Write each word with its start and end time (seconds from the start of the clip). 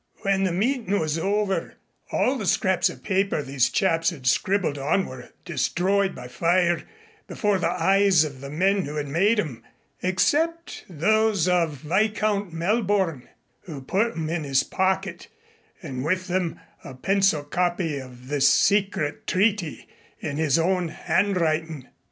When 0.23 0.45
the 0.45 0.51
meetin' 0.51 0.99
was 0.99 1.19
over 1.19 1.75
all 2.11 2.35
the 2.35 2.47
scraps 2.47 2.89
of 2.89 3.03
paper 3.03 3.43
these 3.43 3.69
chaps 3.69 4.09
had 4.09 4.25
scribbled 4.25 4.79
on 4.79 5.05
were 5.05 5.29
destroyed 5.45 6.15
by 6.15 6.27
fire 6.27 6.81
before 7.27 7.59
the 7.59 7.69
eyes 7.69 8.23
of 8.23 8.41
the 8.41 8.49
men 8.49 8.81
who 8.85 8.95
had 8.95 9.07
made 9.07 9.39
'em, 9.39 9.61
except 10.01 10.85
those 10.89 11.47
of 11.47 11.81
Viscount 11.83 12.51
Melborne, 12.51 13.27
who 13.65 13.79
put 13.79 14.13
'em 14.13 14.27
in 14.27 14.43
his 14.43 14.63
pocket, 14.63 15.27
and 15.83 16.03
with 16.03 16.25
them 16.27 16.59
a 16.83 16.95
pencil 16.95 17.43
copy 17.43 17.99
of 17.99 18.27
this 18.27 18.49
secret 18.49 19.27
treaty 19.27 19.87
in 20.19 20.37
his 20.37 20.57
own 20.57 20.87
handwriting. 20.87 21.87